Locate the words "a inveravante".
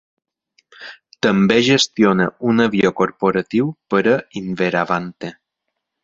4.13-5.31